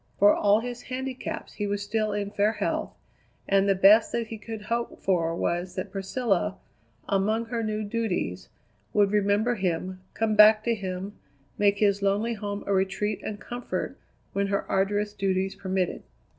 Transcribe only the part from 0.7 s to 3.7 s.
handicaps he was still in fair health, and